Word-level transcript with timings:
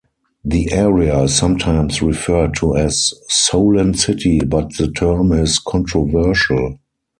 The 0.43 0.71
area 0.71 1.15
is 1.19 1.35
sometimes 1.35 2.01
referred 2.01 2.55
to 2.55 2.75
as 2.75 3.13
Solent 3.29 3.99
City 3.99 4.39
but 4.39 4.75
the 4.77 4.89
term 4.91 5.31
is 5.31 5.59
controversial. 5.59 6.79